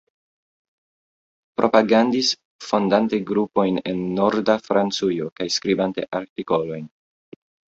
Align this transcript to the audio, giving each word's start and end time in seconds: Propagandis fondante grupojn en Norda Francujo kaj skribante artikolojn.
Propagandis 1.59 2.31
fondante 2.69 3.19
grupojn 3.33 3.79
en 3.93 4.01
Norda 4.21 4.57
Francujo 4.71 5.31
kaj 5.41 5.49
skribante 5.61 6.09
artikolojn. 6.23 6.91